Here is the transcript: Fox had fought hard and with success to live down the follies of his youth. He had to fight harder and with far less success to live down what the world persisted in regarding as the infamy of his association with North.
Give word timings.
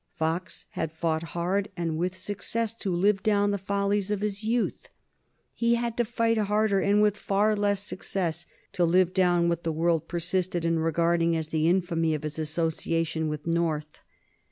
Fox 0.15 0.65
had 0.71 0.91
fought 0.91 1.21
hard 1.37 1.67
and 1.77 1.95
with 1.95 2.17
success 2.17 2.73
to 2.73 2.89
live 2.91 3.21
down 3.21 3.51
the 3.51 3.59
follies 3.59 4.09
of 4.09 4.21
his 4.21 4.43
youth. 4.43 4.89
He 5.53 5.75
had 5.75 5.95
to 5.97 6.05
fight 6.05 6.39
harder 6.39 6.79
and 6.79 7.03
with 7.03 7.15
far 7.15 7.55
less 7.55 7.81
success 7.81 8.47
to 8.71 8.83
live 8.83 9.13
down 9.13 9.47
what 9.47 9.61
the 9.63 9.71
world 9.71 10.07
persisted 10.07 10.65
in 10.65 10.79
regarding 10.79 11.35
as 11.35 11.49
the 11.49 11.69
infamy 11.69 12.15
of 12.15 12.23
his 12.23 12.39
association 12.39 13.27
with 13.27 13.45
North. 13.45 14.01